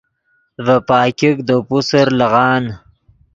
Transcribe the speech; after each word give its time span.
ڤے 0.65 0.75
پاګیک 0.87 1.37
دے 1.47 1.55
پوسر 1.67 2.07
لیغان 2.19 2.63